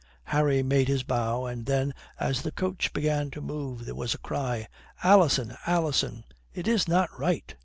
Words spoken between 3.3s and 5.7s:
move, there was a cry: "Alison!